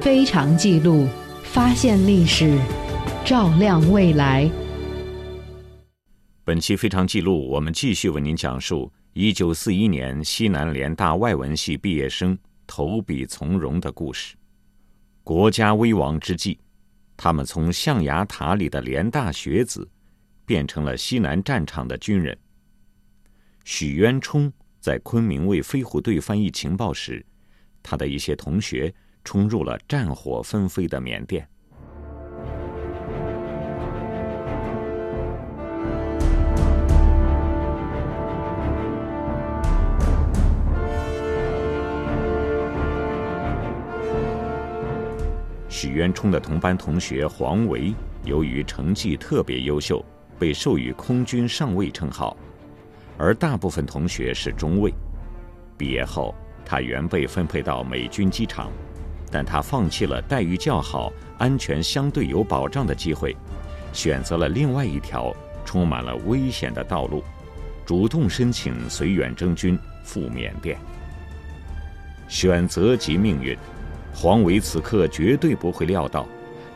[0.00, 1.06] 非常记录，
[1.44, 2.58] 发现历史，
[3.26, 4.50] 照亮未来。
[6.44, 14.34] 本期非常记录，我们继续为您讲述一九四一年西南联大外文系毕业生投笔从戎的故事。
[15.22, 16.58] 国家危亡之际，
[17.14, 19.86] 他们从象牙塔里的联大学子，
[20.46, 22.36] 变成了西南战场的军人。
[23.64, 24.50] 许渊冲
[24.80, 27.22] 在昆明为飞虎队翻译情报时，
[27.82, 28.94] 他的一些同学
[29.28, 31.46] 冲入了战火纷飞的缅甸。
[45.68, 47.92] 许渊冲的同班同学黄维，
[48.24, 50.02] 由于成绩特别优秀，
[50.38, 52.34] 被授予空军上尉称号，
[53.18, 54.90] 而大部分同学是中尉。
[55.76, 58.72] 毕业后，他原被分配到美军机场，
[59.30, 63.36] 但他放弃了待遇较好、安全相对有保障的机会，
[63.92, 67.22] 选择了另外一条充满了危险的道路，
[67.84, 70.78] 主动申请随远征军赴缅甸。
[72.28, 73.56] 选择即命运。
[74.14, 76.26] 黄维此刻绝对不会料到，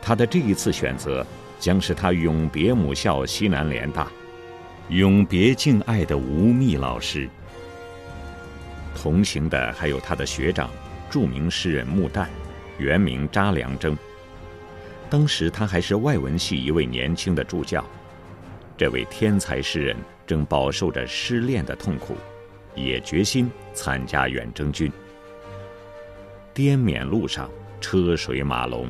[0.01, 1.25] 他的这一次选择
[1.59, 4.07] 将是他永别母校西南联大、
[4.87, 7.29] 永别敬爱的吴宓老师。
[8.95, 10.69] 同行的还有他的学长，
[11.09, 12.27] 著名诗人穆旦，
[12.77, 13.95] 原名查良铮。
[15.09, 17.85] 当时他还是外文系一位年轻的助教。
[18.75, 22.15] 这位天才诗人正饱受着失恋的痛苦，
[22.75, 24.91] 也决心参加远征军。
[26.53, 27.49] 滇缅路上
[27.79, 28.87] 车水马龙，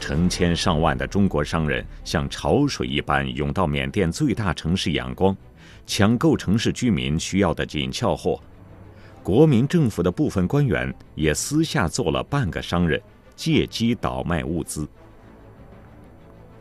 [0.00, 5.36] 成千上万的中国商人像潮水一般涌到缅甸最大城市仰光，
[5.86, 8.40] 抢购城市居民需要的紧俏货。
[9.22, 13.00] 国民政府的部分官员也私下做了半个商人，
[13.36, 14.88] 借机倒卖物资。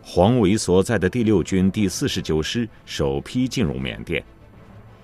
[0.04, 4.24] 黄维所在的第六军第四十九师首批进入缅甸。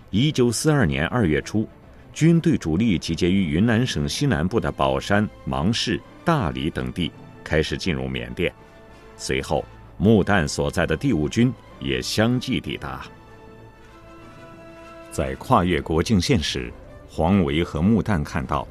[0.09, 1.67] 一九四二年二月初。
[2.13, 7.12] 军队主力集结于云南省西南部的保山、芒市、大理等地，
[7.44, 8.51] 开始进入缅甸。
[9.17, 9.63] 随后，
[10.00, 13.06] 穆旦所在的第五军也相继抵达。
[15.12, 16.73] 在跨越国境线时，
[17.17, 18.67] 黄维和穆旦看到，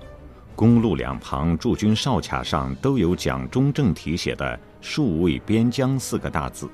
[0.54, 6.70] 公路两旁驻军哨卡上都有蒋中正题写的“戍卫边疆”四个大字。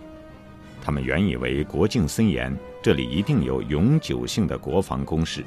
[0.83, 5.43] 他们原以为国境森严，这里一定有永久性的国防工事。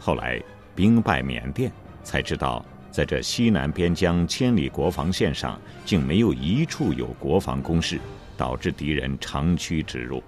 [0.00, 0.42] 后来
[0.74, 1.70] 兵败缅甸，
[2.02, 8.00] 才知道在这西南边疆千里国防线上，竟没有一处有国防工事，
[8.36, 10.20] 导致敌人长驱直入。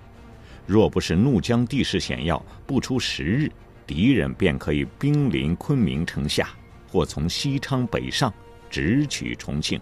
[0.65, 3.51] 若不是怒江地势险要，不出十日，
[3.87, 6.51] 敌人便可以兵临昆明城下，
[6.89, 8.33] 或从西昌北上，
[8.69, 9.81] 直取重庆。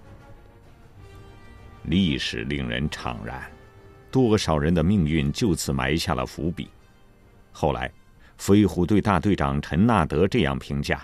[1.84, 3.42] 历史令人怅然，
[4.10, 6.68] 多少人的命运就此埋下了伏笔。
[7.50, 7.90] 后来。
[8.38, 11.00] 飞虎队大队长陈纳德这样评价：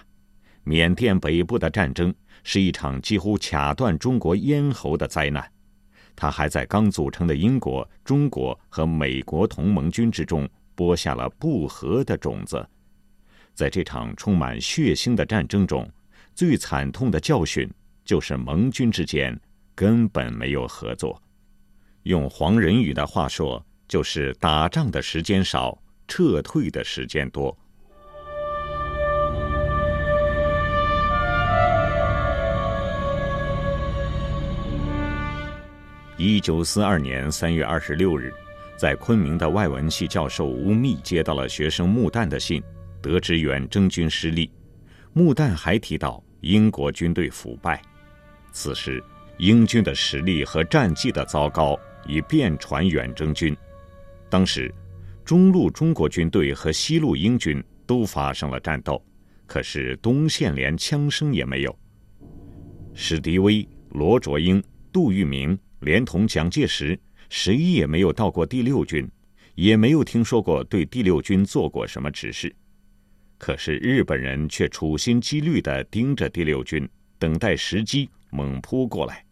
[0.64, 5.48] 缅甸北部的战争是一场几乎卡断中国咽喉的灾难。
[6.16, 12.68] 他还在刚组成的英国、中国和美国同盟军之中播下了不和的种子。
[13.58, 15.84] 在这场充满血腥的战争中，
[16.32, 17.68] 最惨痛的教训
[18.04, 19.36] 就是盟军之间
[19.74, 21.20] 根本没有合作。
[22.04, 25.76] 用黄仁宇的话说，就是打仗的时间少。
[26.06, 27.54] 撤退的时间多。
[36.16, 38.32] 一九四二年三月二十六日，
[38.78, 42.62] 在昆明的外文系教授吴宓接到了学生穆旦的信，
[43.00, 44.50] 得知远征军失利。
[45.12, 47.82] 穆旦还提到英国军队腐败。
[48.52, 49.02] 此时，
[49.38, 53.56] 英军的实力和战绩的糟糕已遍传远征军。
[54.28, 54.72] 当时。
[55.24, 59.04] 中路中国军队和西路英军都发生了战斗，
[59.44, 61.78] 可是东线连枪声也没有。
[62.94, 66.98] 史迪威、罗卓英、杜聿明连同蒋介石，
[67.28, 69.06] 谁也没有到过第六军，
[69.54, 72.50] 也没有听说过对第六军做过什么指示。
[73.38, 76.88] 可是日本人却处心积虑地盯着第六军，
[77.18, 79.24] 等待时机猛扑过来。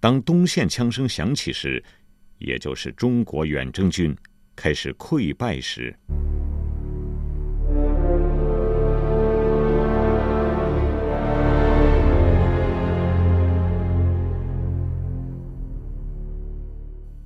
[0.00, 1.82] 当东线枪声响起时，
[2.38, 4.16] 也就是中国远征军。
[4.54, 5.94] 开始溃败时，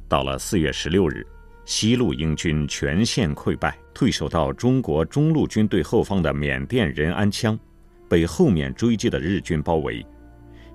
[0.09, 1.25] 到了四月十六日，
[1.71, 7.57] 西路英军全线溃败，退守到中国中路军队后方的缅甸仁安羌，
[8.09, 10.05] 被后面追击的日军包围。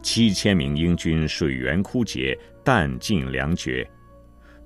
[0.02, 3.86] 七千名英军水源枯竭，弹尽粮绝。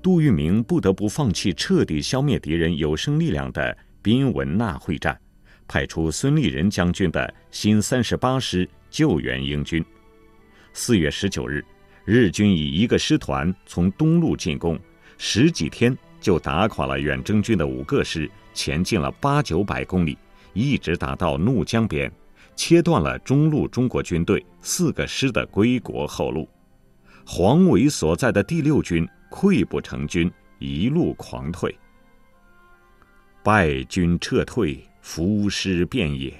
[0.03, 5.19] 杜聿明不得不放弃彻底消灭敌人有生力量的宾文纳会战，
[5.67, 9.83] 派出孙立人将军的新三十八师救援英军。
[10.73, 11.65] 四月十九日，
[12.05, 14.79] 日军以一个师团从东路进攻，
[15.17, 20.17] 十几天就打垮了远征军的五个师，前进了八九百公里，
[20.53, 22.11] 一直打到怒江边，
[22.55, 26.47] 切断了中路中国军队四个师的归国后路。
[27.25, 29.07] 黄维所在的第六军。
[29.31, 31.77] 溃不成军，一路狂退。
[33.43, 36.33] 败军撤退，浮尸遍野。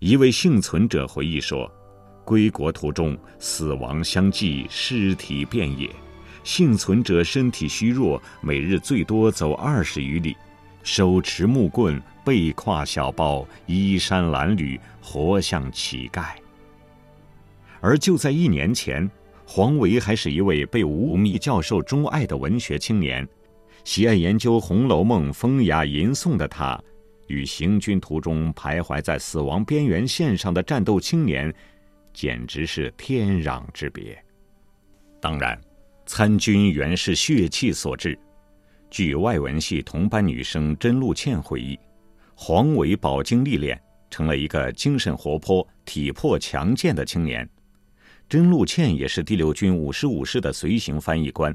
[0.00, 1.70] 一位幸存者回忆说
[2.26, 5.88] ：“归国途中，死亡相继，尸体遍野。
[6.44, 10.36] 幸存者身体虚弱，每日最多走二十余里，
[10.82, 16.30] 手持木棍，背挎小包，衣衫褴褛，活像乞丐。”
[17.80, 19.10] 而就在一年前。
[19.50, 23.26] 黄维还是一位被吴宓教授钟爱的文学青年，
[23.82, 26.78] 喜爱研究《红楼梦》风雅吟诵的他，
[27.28, 31.50] 与行军途中徘徊在死亡边缘线上的战斗青年，
[32.12, 34.22] 简直是天壤之别。
[35.18, 35.58] 当然，
[36.08, 38.18] 参军原是血气所致。
[38.90, 41.78] 据外文系同班女生甄露倩回忆，
[42.34, 43.78] 黄维饱经历练，
[44.10, 47.46] 成了一个精神活泼、体魄强健的青年。
[48.26, 51.54] 甄露倩也是第六军五十五师的随行翻译官。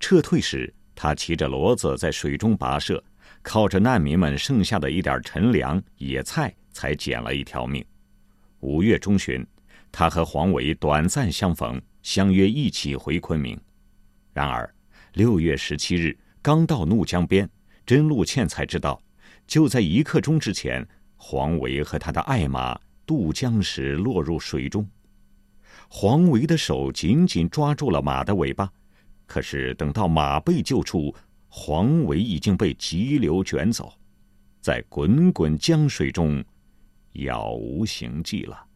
[0.00, 3.02] 撤退时，他骑着骡子在水中跋涉，
[3.42, 7.84] 靠着难民们剩下的一点陈粮、野菜，才捡了一条命。
[8.60, 9.46] 五月中旬，
[9.92, 13.60] 他和黄维短暂相逢，相约一起回昆明。
[14.32, 14.74] 然而，
[15.14, 17.48] 六月十七日刚到怒江边，
[17.84, 19.00] 甄露倩才知道，
[19.46, 20.86] 就在一刻钟之前，
[21.16, 24.88] 黄维和他的爱马渡江时落入水中。
[25.88, 28.70] 黄维的手紧紧抓住了马的尾巴，
[29.26, 31.14] 可是等到马被救出，
[31.48, 33.92] 黄维已经被急流卷走，
[34.62, 36.42] 在滚滚江水中，
[37.12, 38.66] 杳无行迹了。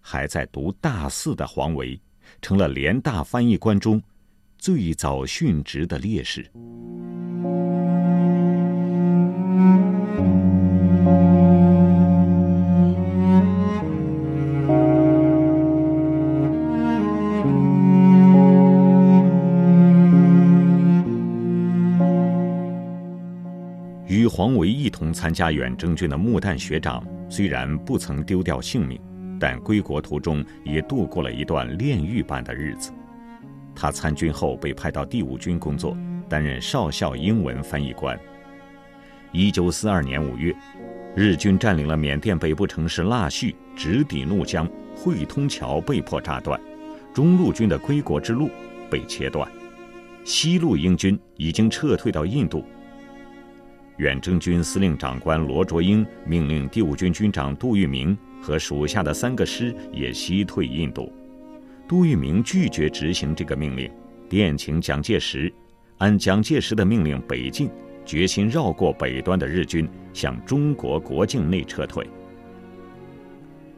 [0.00, 2.00] 还在读大四的黄维，
[2.40, 4.02] 成了联大翻译官中
[4.64, 6.48] 最早殉职的烈士。
[24.06, 28.96] 与黄维一同参加远征军的穆旦学长，虽然不曾丢掉性命，
[29.40, 32.92] 但归国途中也度过了一段炼狱般的日子。
[33.74, 35.96] 他参军后被派到第五军工作，
[36.28, 38.18] 担任少校英文翻译官。
[39.32, 40.54] 一九四二年五月，
[41.16, 46.60] 日军占领了缅甸北部城市腊戌，直抵怒江，汇通桥被迫炸断，
[47.14, 48.50] 中路军的归国之路
[48.90, 49.50] 被切断，
[50.24, 52.64] 西路英军已经撤退到印度。
[53.96, 61.12] 远征军司令长官罗卓英命令第五军军长杜聿明和属下的三个师也西退印度。
[61.92, 63.86] 杜聿明拒绝执行这个命令，
[64.26, 65.52] 电请蒋介石，
[65.98, 67.68] 按蒋介石的命令北进，
[68.02, 72.08] 决心绕过北端的日军，向中国国境内撤退。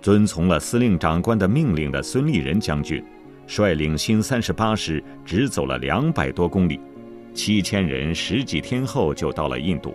[0.00, 3.04] 遵从了司令长官的命令的孙立人将军，
[3.48, 6.78] 率领新三十八师只走了两百多公里，
[7.32, 9.92] 七千人十几天后就到了印度。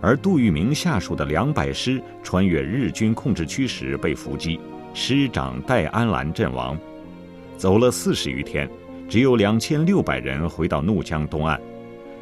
[0.00, 4.60] 而杜聿明下属的两百师穿越日军控制区时被伏击，
[4.94, 6.78] 师长戴安澜阵亡。
[7.56, 8.68] 走了四十余天，
[9.08, 11.60] 只有两千六百人回到怒江东岸。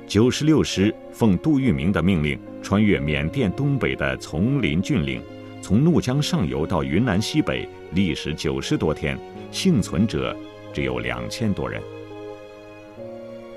[0.07, 5.23] 九十六师奉杜聿明的命令，穿越缅甸东北的丛林峻岭，
[5.63, 9.19] 从怒江上游到云南西北，历时九十多天，
[9.51, 10.37] 幸存者
[10.73, 11.81] 只有两千多人。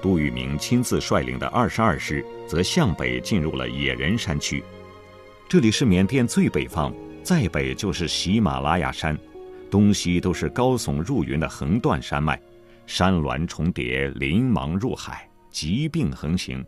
[0.01, 4.63] 杜聿明亲自率领的二十二师则向北进入了野人山区，
[5.49, 9.17] 这里是缅甸最北方，再北就是喜马拉雅山，
[9.69, 12.39] 东西都是高耸入云的横断山脉，
[12.85, 16.63] 山峦重叠，林芒入海，疾病横行，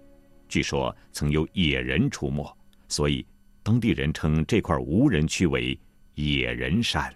[0.50, 2.46] 据说曾有野人出没，
[2.88, 3.25] 所以
[3.63, 5.80] 当地人称这块无人区为
[6.16, 7.13] 野人山。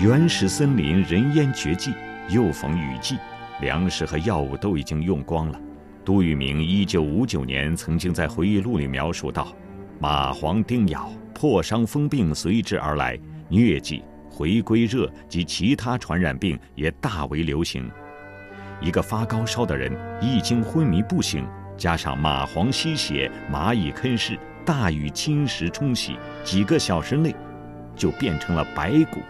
[0.00, 1.92] 原始森林人烟绝迹，
[2.28, 3.18] 又逢雨季，
[3.60, 5.60] 粮食和药物都已经用光了。
[6.04, 9.48] 杜聿明一九五九年曾经在回忆录里描述道
[10.00, 13.18] ：“蚂蟥叮咬，破伤风病随之而来，
[13.50, 17.90] 疟疾、回归热及其他传染病也大为流行。
[18.80, 21.44] 一个发高烧的人一经昏迷不醒，
[21.76, 27.34] 加上蚂蟥吸血、蚂蚁啃噬、大雨侵蚀冲洗，几个小时内
[27.96, 29.20] 就变成了白骨。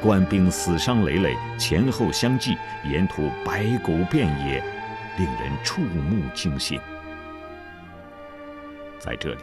[0.00, 4.62] 官兵死伤累累，前后相继，沿途白骨遍野，
[5.18, 6.78] 令人触目惊心。
[9.00, 9.40] 在这里，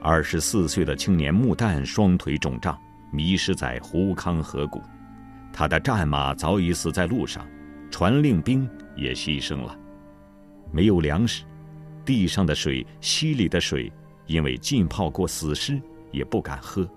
[0.00, 2.76] 二十四岁的青年穆旦双腿肿胀，
[3.12, 4.82] 迷失在胡康河谷，
[5.52, 7.46] 他的战马早已死在路上，
[7.88, 9.78] 传令兵也牺牲了。
[10.72, 11.44] 没有粮食，
[12.04, 13.92] 地上的水、溪里的水，
[14.26, 16.88] 因为浸泡过死尸，也不敢喝。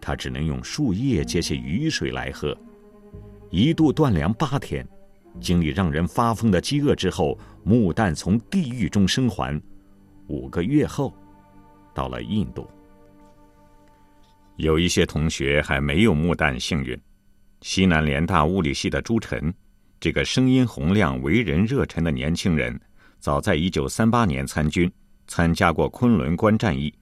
[0.00, 2.56] 他只能用树叶接些雨水来喝，
[3.50, 4.86] 一度断粮八天，
[5.40, 9.60] 经历让人发疯的饥饿之后，木旦从地狱中生还。
[10.28, 11.12] 五个月后，
[11.92, 12.68] 到了印度。
[14.56, 16.98] 有一些同学还没有木旦幸运。
[17.62, 19.52] 西南联大物理系的朱晨，
[19.98, 22.80] 这个声音洪亮、为人热忱的年轻人，
[23.18, 24.90] 早在一九三八年参军，
[25.26, 26.94] 参加过昆仑关战役。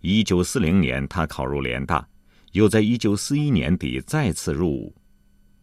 [0.00, 2.06] 一九四零年，他考入联大。
[2.52, 4.94] 又在一九四一年底再次入伍，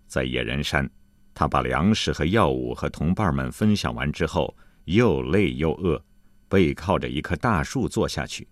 [0.07, 0.89] 在野人山，
[1.35, 4.55] 他把粮食和药物和同伴们分享完之后，
[4.85, 6.03] 又累又饿，
[6.47, 8.47] 背靠着一棵大树坐下去，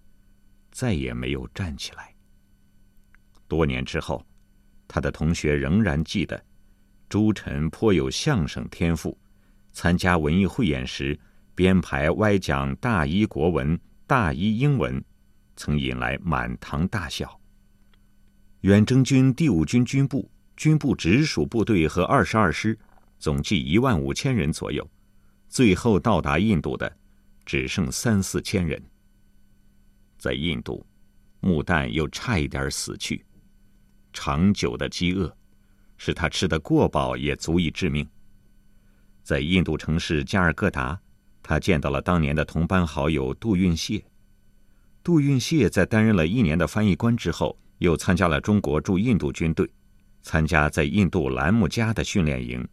[0.72, 2.13] 再也没有站起来。
[3.48, 4.24] 多年之后，
[4.88, 6.39] 他的同学仍然记得，
[7.10, 9.17] 朱晨颇有相声天赋，
[9.72, 11.20] 参加文艺汇演时
[11.56, 15.03] 编排歪讲大一国文、大一英文，
[15.56, 17.37] 曾引来满堂大笑。
[18.62, 22.78] 远征军第五军军部、军部直属部队和二十二师，
[23.20, 24.86] 总计一万五千人左右。
[25.48, 26.92] 最后到达印度的，
[27.46, 28.82] 只剩三四千人。
[30.18, 30.84] 在印度，
[31.40, 33.24] 穆旦又差一点死去。
[34.12, 35.32] 长久的饥饿，
[35.96, 38.06] 使他吃得过饱也足以致命。
[39.22, 41.00] 在印度城市加尔各答，
[41.44, 44.04] 他见到了当年的同班好友杜运燮。
[45.04, 47.56] 杜运燮在担任了一年的翻译官之后。
[47.79, 49.69] 又参加了中国驻印度军队，
[50.22, 52.67] 参加在印度兰木加的训练营，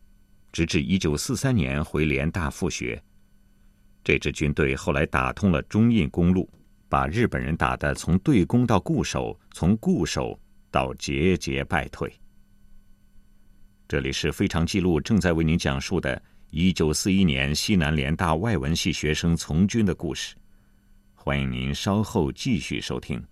[0.53, 3.03] 直至一九四三年回联大复学。
[4.03, 6.49] 这支军队后来打通了中印公路，
[6.89, 10.39] 把日本人打得从对攻到固守，从固守
[10.71, 12.13] 到节节败退。
[13.89, 16.21] 这里是非常记录正在为您讲述的
[16.53, 20.35] 1941年西南联大外文系学生从军的故事，
[21.15, 23.23] 欢迎您稍后继续收听。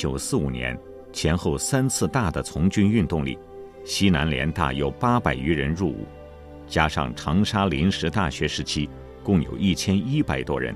[0.00, 0.74] 一九四五年
[1.12, 3.38] 前后三次大的从军运动里，
[3.84, 6.06] 西南联大有八百余人入伍，
[6.66, 8.88] 加上长沙临时大学时期，
[9.22, 10.74] 共有一千一百多人。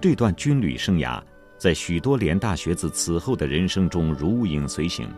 [0.00, 1.20] 这段军旅生涯，
[1.58, 5.08] 在许多联大学子此后的人生中如影随形，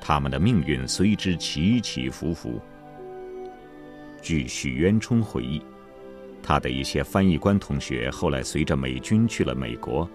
[0.00, 2.62] 他们的命运随之起起伏伏。
[4.22, 5.60] 据许渊冲回忆，
[6.44, 10.08] 他的一些翻译官同学后来随着美军去了美国。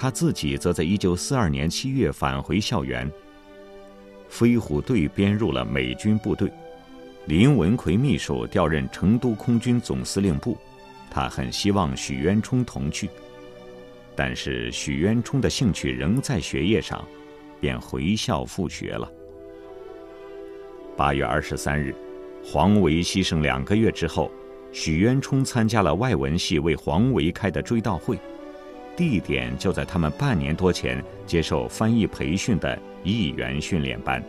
[0.00, 3.12] 他自己则在1942年7月返回校园。
[4.30, 6.50] 飞虎队编入了美军部队，
[7.26, 10.56] 林文奎秘书调任成都空军总司令部，
[11.10, 13.10] 他很希望许渊冲同去，
[14.16, 17.06] 但是许渊冲的兴趣仍在学业上，
[17.60, 19.06] 便回校复学了。
[20.96, 21.94] 8月23日，
[22.42, 24.32] 黄维牺牲两个月之后，
[24.72, 28.18] 许渊冲参加了外文系为黄维开的追悼会。
[28.96, 34.22] 地点就在他们半年多前接受翻译培训的译员训练班。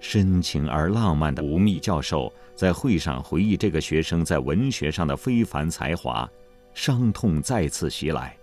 [0.00, 6.28] 深情而浪漫的吴宓教授在会上回忆这个学生在文学上的非凡才华，
[6.74, 8.36] 伤痛再次袭来。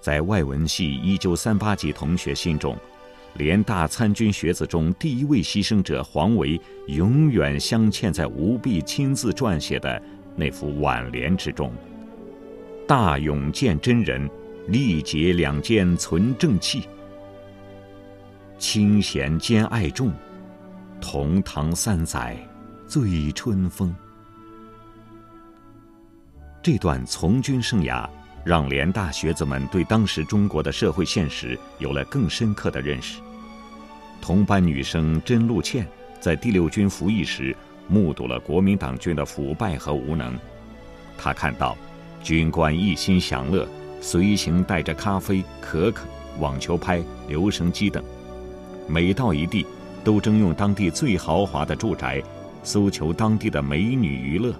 [0.00, 2.76] 在外文系一九三八级同学心中，
[3.34, 10.00] 联大参军学子中第一位牺牲者黄维，永远镶嵌在吴宓亲自撰写的
[10.34, 11.72] 那幅挽联之中。
[12.86, 14.30] 大勇见真人，
[14.68, 16.88] 力竭两肩存正气。
[18.58, 20.12] 清闲兼爱众，
[21.00, 22.36] 同堂三载
[22.86, 23.92] 醉春风。
[26.62, 28.08] 这段从军生涯，
[28.44, 33.20] 让联大学子们对当时中国的社会现实有了更深刻的认识。
[34.22, 35.84] 同班女生甄露茜
[36.20, 37.54] 在第六军服役时，
[37.88, 40.38] 目睹了国民党军的腐败和无能，
[41.18, 41.76] 她看到。
[42.26, 43.68] 军官一心享乐，
[44.00, 46.08] 随行带着咖啡、可可、
[46.40, 48.02] 网球拍、留声机等，
[48.88, 49.64] 每到一地，
[50.02, 52.20] 都征用当地最豪华的住宅，
[52.64, 54.52] 搜求当地的美女娱乐。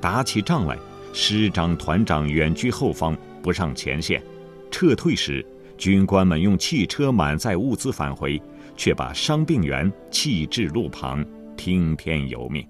[0.00, 0.76] 打起仗来，
[1.12, 4.20] 师长、团长远居后方，不上前线；
[4.68, 8.42] 撤退时，军官们用汽车满载物资返回，
[8.76, 11.24] 却把伤病员弃置路旁，
[11.56, 12.66] 听天由命。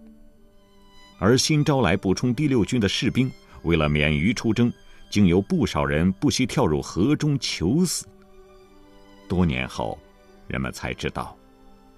[1.19, 3.31] 而新招来补充第六军的士兵，
[3.63, 4.73] 为了免于出征，
[5.11, 8.07] 竟有不少人不惜跳入河中求死。
[9.29, 9.99] 多年后，
[10.47, 11.37] 人们才知道，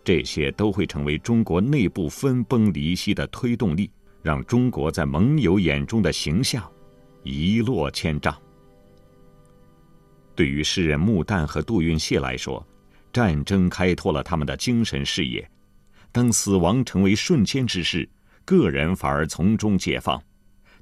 [0.04, 3.90] 这些都会成为中国内部分崩离析的推动力。
[4.22, 6.70] 让中国在盟友眼中的形象
[7.22, 8.36] 一落千丈。
[10.34, 12.62] 对于诗人穆旦和杜运谢来说，
[13.14, 15.50] 战争开拓了他们的精神视野。
[16.12, 18.06] 当死亡成为瞬间之事，
[18.44, 20.22] 个人反而从中解放。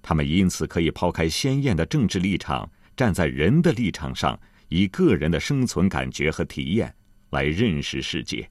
[0.03, 4.39] 他们因此可以抛开鲜艳的政治立场，站在人的立场上，
[4.69, 6.95] 以个人的生存感觉和体验
[7.31, 8.49] 来认识世界。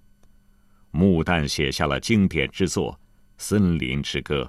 [0.91, 2.93] 穆旦写下了经典之作
[3.37, 4.43] 《森林之歌》。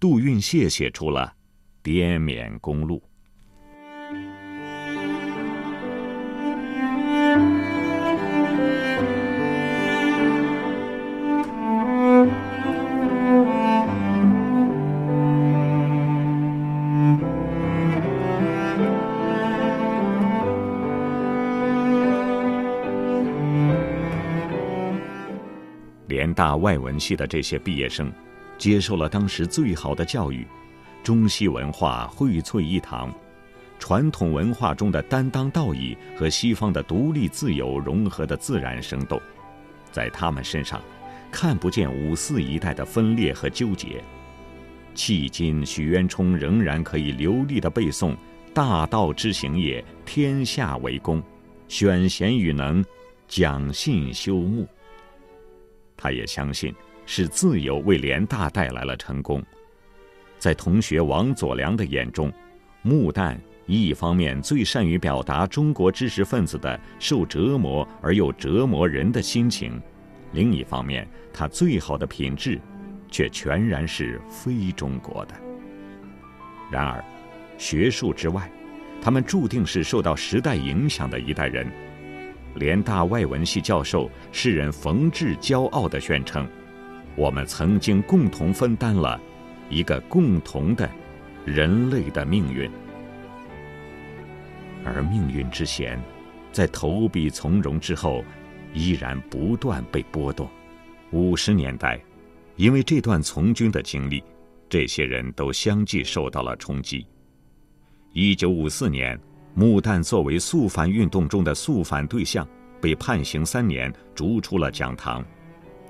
[0.00, 1.34] 杜运谢写出了
[1.82, 2.98] 《滇缅公路》。
[26.28, 28.12] 联大外文系的这些毕业生。
[28.58, 30.46] 接受了当时最好的教育，
[31.02, 33.14] 中西文化荟萃一堂，
[33.78, 39.20] 传统文化中的担当道义和西方的独立自由融合的自然生动，
[39.92, 40.82] 在他们身上
[41.30, 44.02] 看不见五四一代的分裂和纠结。
[44.94, 48.16] 迄今，许渊冲仍然可以流利地背诵
[48.52, 51.22] “大道之行也，天下为公，
[51.68, 52.84] 选贤与能，
[53.28, 54.66] 讲信修睦”。
[55.98, 56.74] 他也相信。
[57.10, 59.42] 是自由为联大带来了成功，
[60.38, 62.30] 在同学王佐良的眼中，
[62.82, 69.80] 穆旦一方面最善于表达中国知识分子的受折磨而又折磨人的心情，
[70.32, 72.60] 另一方面，他最好的品质，
[73.10, 75.34] 却全然是非中国的。
[76.70, 77.02] 然而，
[77.56, 78.52] 学术之外，
[79.00, 81.66] 他们注定是受到时代影响的一代人。
[82.58, 86.46] 联大外文系教授诗人冯至骄傲地宣称。
[87.16, 89.20] 我们曾经共同分担了
[89.70, 90.88] 一个共同的
[91.44, 92.70] 人类的命运，
[94.84, 96.00] 而命运之弦
[96.52, 98.24] 在投笔从戎之后，
[98.72, 100.48] 依然不断被波动。
[101.10, 102.00] 五十年代，
[102.56, 104.22] 因为这段从军的经历，
[104.68, 107.06] 这些人都相继受到了冲击。
[108.12, 109.18] 一九五四年，
[109.58, 112.46] 穆旦作为肃反运动中的肃反对象，
[112.80, 115.24] 被判刑三年，逐出了讲堂。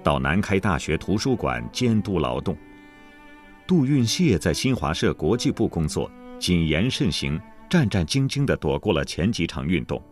[0.02, 2.56] 到南开大学图书馆监督劳动。
[3.66, 10.02] 杜运谢在新华社国际部工作，谨言慎行，战战兢兢地躲过了前几场运动。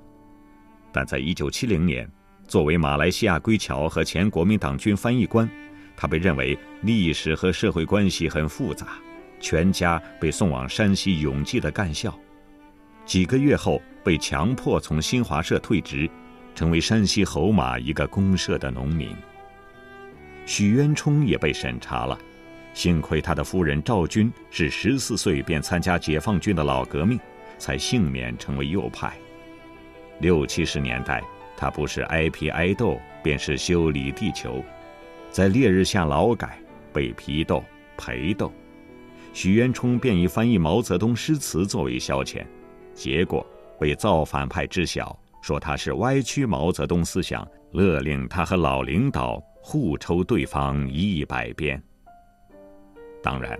[0.92, 2.06] 但在1970年，
[2.46, 5.48] 作为马来西亚归侨和前国民党军翻译官，
[5.96, 8.98] 他被认为历史和社会关系很复杂，
[9.40, 12.14] 全家被送往山西永济的干校。
[13.06, 16.10] 几个月后，被强迫从新华社退职，
[16.56, 19.14] 成为山西侯马一个公社的农民。
[20.44, 22.18] 许渊冲也被审查了，
[22.74, 27.18] 幸亏他的夫人赵君是十四岁便参加解放军的老革命，
[27.58, 29.16] 才幸免成为右派。
[30.18, 31.22] 六七十年代，
[31.56, 34.64] 他不是挨批挨斗，便是修理地球，
[35.30, 36.58] 在烈日下劳改，
[36.92, 37.62] 被批斗、
[37.96, 38.52] 陪斗。
[39.32, 42.44] 许渊冲便以翻译毛泽东诗词作为消遣，
[42.96, 43.46] 结果
[43.78, 49.40] 被造反派知晓，说他是歪曲毛泽东思想，勒令他和老领导。
[49.68, 51.82] 互抽对方一百鞭。
[53.20, 53.58] 当然，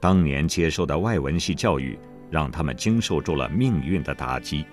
[0.00, 1.96] 当年接受的外文系教育
[2.28, 4.66] 让他们经受住了命运的打击。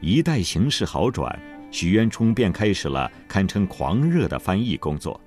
[0.00, 1.38] 一代形势好转，
[1.70, 5.20] 许渊冲便开始了堪称狂热的翻译工作。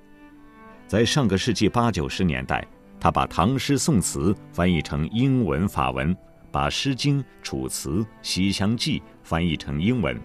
[0.88, 2.66] 在上个世纪八九十年代，
[2.98, 6.12] 他把唐诗宋词翻译成英文、法文，
[6.52, 7.90] 把《诗经》《楚辞》
[8.22, 10.20] 《西厢记》翻译成英文。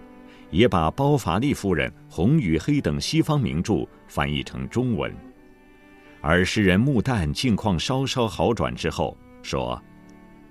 [0.50, 5.14] 也把包法利夫人、红与黑等西方名著翻译成中文，
[6.22, 9.78] 而诗人穆旦境况稍稍好转之后说：“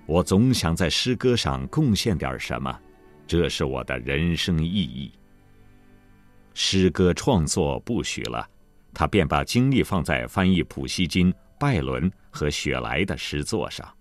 [0.05, 2.79] 我总想在诗歌上贡献点什么，
[3.25, 5.11] 这是我的人生意义。”
[6.53, 8.47] 诗歌创作不许了，
[8.93, 13.96] 他便把精力放在翻译普希金、拜伦和雪莱的诗作上。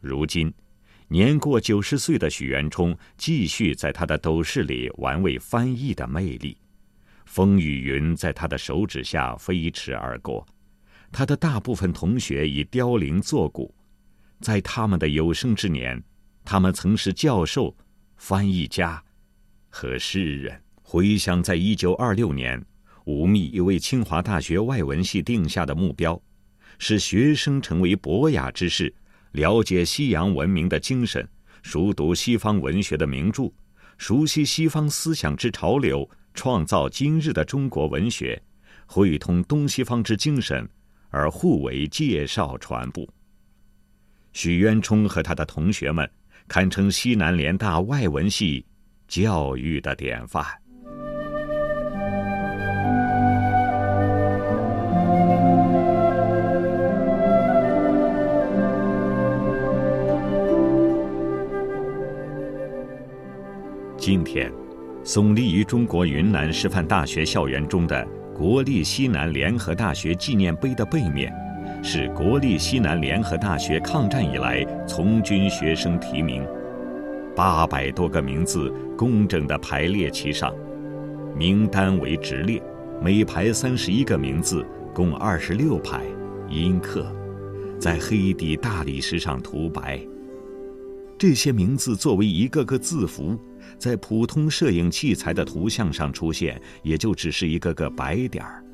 [0.00, 0.52] 如今，
[1.08, 6.56] 年过九十岁的许渊冲继续在他的斗室里玩味翻译的魅力，
[7.24, 10.46] 风雨云在他的手指下飞驰而过，
[11.10, 13.74] 他的大部分同学已凋零作骨，
[14.40, 16.02] 在他们的有生之年，
[16.44, 17.76] 他们曾是教授、
[18.16, 19.02] 翻译家
[19.68, 20.62] 和诗人。
[20.82, 22.64] 回想在一九二六年，
[23.04, 26.18] 吴宓又为清华大学外文系定下的目标，
[26.78, 28.94] 使学生成为博雅之士。
[29.38, 31.26] 了解西洋文明的精神，
[31.62, 33.48] 熟读西方文学的名著，
[33.96, 38.42] 熟悉西方思想之潮流，创造今日的中国文学，
[38.84, 40.68] 汇通东西方之精神，
[41.10, 43.06] 而互为介绍传播。
[44.32, 46.10] 许渊冲和他的同学们，
[46.48, 48.66] 堪称西南联大外文系
[49.06, 50.44] 教育的典范。
[64.08, 64.50] 今天，
[65.04, 71.30] 耸立于中国云南师范大学校园中的国立西南联合大学纪念碑的背面，
[71.82, 76.42] 是国立西南联合大学抗战以来从军学生提名，
[77.36, 80.54] 八百多个名字工整地排列其上，
[81.36, 82.62] 名单为直列，
[83.02, 86.00] 每排三十一个名字，共二十六排，
[86.48, 87.14] 阴刻，
[87.78, 90.00] 在黑底大理石上涂白。
[91.18, 93.38] 这些名字作为一个个字符。
[93.76, 98.64] 在普通摄影器材的图像上出现，也就只是一个个白点儿，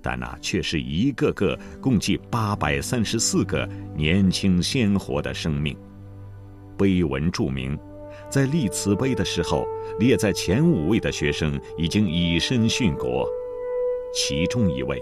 [0.00, 5.76] 但那却是一个个共计八百三十四个年轻鲜活的生命。
[6.76, 7.78] 碑文注明，
[8.28, 9.66] 在立此碑的时候，
[10.00, 13.28] 列在前五位的学生已经以身殉国，
[14.14, 15.00] 其中一位，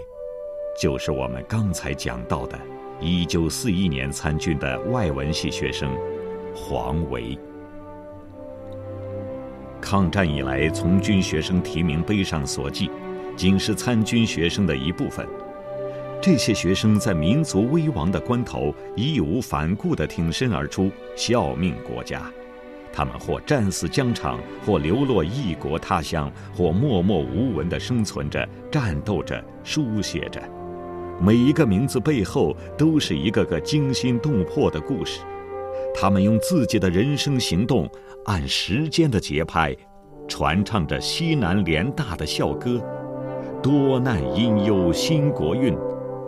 [0.79, 2.59] 就是我们刚才讲到的，
[2.99, 5.89] 一九四一年参军的外文系学生
[6.53, 7.37] 黄维。
[9.79, 12.89] 抗战以来，从军学生提名碑上所记，
[13.35, 15.27] 仅是参军学生的一部分。
[16.21, 22.21] 这些学生在民族危亡的关头，义无反顾地挺身而出，效命国家。
[22.93, 30.39] 他们或战死疆场，或流落异国他乡，或默默无闻地生存着、战斗着、书写着。
[31.19, 35.21] 每一个名字背后，都是一个个惊心动魄的故事。
[35.93, 37.89] 他们用自己的人生行动。
[38.25, 39.75] 按时间的节拍，
[40.27, 42.79] 传唱着西南联大的校歌
[43.63, 45.75] ：“多难因忧兴国运，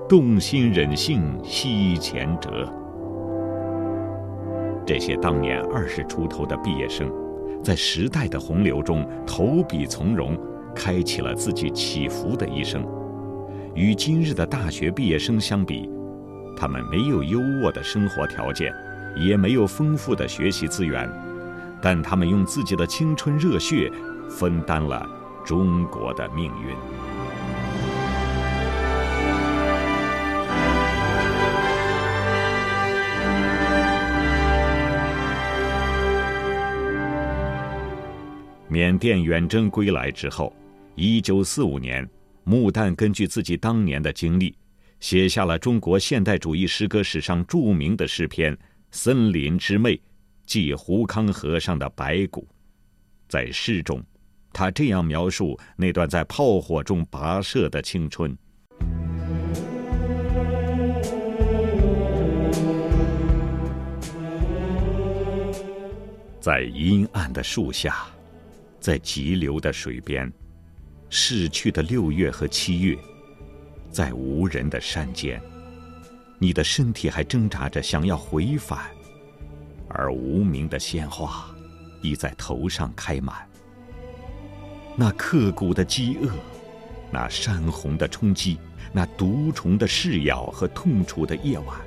[0.10, 2.68] 动心忍性惜前辙。”
[4.88, 7.12] 这些当年二十出头的毕业生，
[7.64, 10.36] 在时代的洪流中投笔从戎，
[10.76, 12.84] 开启了自己起伏的一生。
[13.76, 15.88] 与今日的大学毕业生相比，
[16.58, 18.74] 他们没有优渥的生活条件，
[19.16, 21.10] 也没有丰富的学习资源。
[21.82, 23.92] 但他们用自己的青春热血，
[24.30, 25.06] 分担了
[25.46, 26.76] 中国的命运。
[38.70, 40.52] 缅甸远征归来之后，
[40.96, 42.10] 一九四五年，
[42.44, 44.56] 穆旦根据自己当年的经历，
[45.00, 48.56] 写下了中国现代主义诗歌史上著名的诗篇
[48.94, 49.98] 《森林之魅》。
[50.46, 52.46] 即胡康河上的白骨，
[53.30, 54.04] 在诗中，
[54.52, 58.38] 他这样描述那段在炮火中跋涉的青春：
[66.42, 68.06] 在阴暗的树下，
[68.82, 70.32] 在急流的水边，
[71.10, 72.98] 逝去的六月和七月，
[73.90, 75.42] 在无人的山间，
[76.44, 78.92] 你的身体还挣扎着想要回返。
[79.88, 81.46] 而无名的鲜花，
[82.02, 83.48] 已在头上开满。
[84.98, 86.30] 那刻骨的饥饿，
[87.10, 88.60] 那山洪的冲击，
[88.92, 91.80] 那毒虫的噬咬和痛楚的夜晚，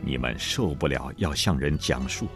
[0.00, 2.28] 你们受不了要向人讲述。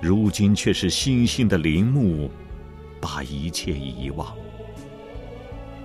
[0.00, 2.30] 如今却是新兴的陵墓，
[3.00, 4.32] 把一切遗忘。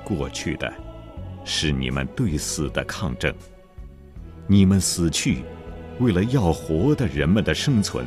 [0.03, 0.71] 过去的，
[1.43, 3.33] 是你们对死的抗争。
[4.51, 5.45] 你们死去。
[5.99, 8.05] 为了要活的人们的生存，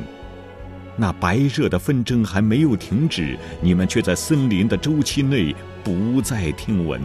[0.95, 7.01] 那白热的纷争还没有停止，你们却在森林的周期内不再听闻。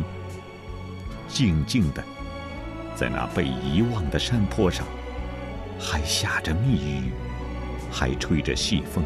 [1.26, 2.04] 静静的，
[2.94, 4.86] 在那被遗忘的山坡上，
[5.78, 7.10] 还下着密雨，
[7.90, 9.02] 还吹着细风。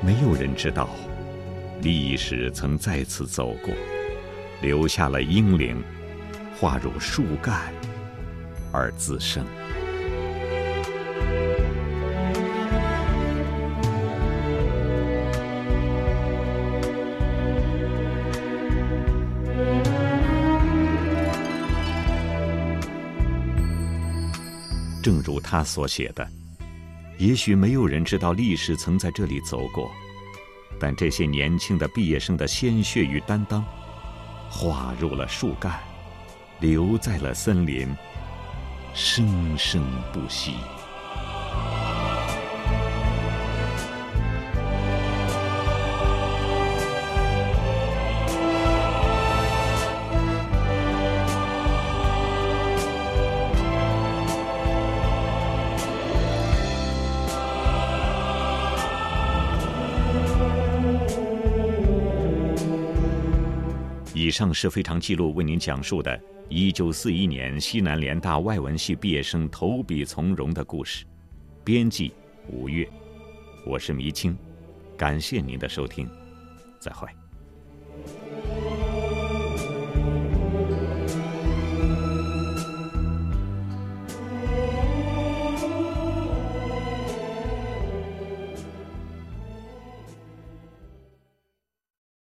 [0.00, 0.88] 没有人知道，
[1.82, 3.74] 历史曾在此走过，
[4.62, 5.82] 留下了英灵，
[6.60, 7.73] 化入树干，
[8.74, 9.46] 而自生。
[25.00, 26.26] 正如他所写的，
[27.18, 29.90] 也许没有人知道历史曾在这里走过，
[30.80, 33.62] 但这些年轻的毕业生的鲜血与担当，
[34.48, 35.78] 化入了树干，
[36.58, 37.86] 留在了森林，
[38.94, 40.54] 生生不息。
[64.14, 66.18] 以上是非常记录为您讲述的
[66.50, 71.06] 一九四一年，西南联大外文系毕业生投笔从戎的故事。
[71.64, 72.12] 编辑：
[72.48, 72.86] 吴越。
[73.66, 74.36] 我是迷青。
[74.96, 76.08] 感谢您的收听，
[76.78, 77.08] 再会。